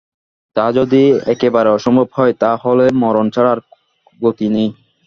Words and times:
তা 0.55 0.65
যদি 0.77 1.01
একেবারে 1.25 1.69
অসম্ভব 1.71 2.07
হয় 2.13 2.33
তা 2.41 2.51
হলে 2.63 2.85
মরণ 3.01 3.25
ছাড়া 3.33 3.51
আর 3.51 3.59
গতিই 4.19 4.51
নেই। 4.51 4.69